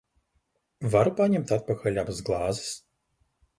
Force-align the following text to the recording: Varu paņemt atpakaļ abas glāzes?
Varu 0.95 1.13
paņemt 1.19 1.53
atpakaļ 1.57 2.01
abas 2.07 2.25
glāzes? 2.31 2.75